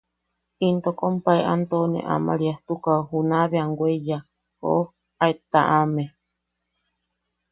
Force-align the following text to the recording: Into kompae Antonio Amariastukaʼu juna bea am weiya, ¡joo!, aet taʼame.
Into 0.67 0.89
kompae 0.99 1.41
Antonio 1.55 2.01
Amariastukaʼu 2.15 3.01
juna 3.09 3.37
bea 3.49 3.63
am 3.65 3.71
weiya, 3.79 4.17
¡joo!, 4.59 4.83
aet 5.23 5.39
taʼame. 5.51 6.03